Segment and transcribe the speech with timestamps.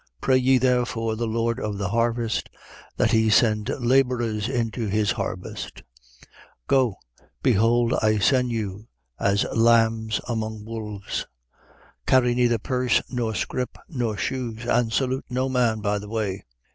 [0.19, 2.49] Pray ye therefore the Lord of the harvest
[2.97, 5.83] that he send labourers into his harvest.
[6.25, 6.25] 10:3.
[6.65, 6.95] Go:
[7.43, 8.87] Behold I send you
[9.19, 11.27] as lambs among wolves.
[12.07, 12.07] 10:4.
[12.07, 16.45] Carry neither purse, nor scrip, nor shoes: and salute no man by the way.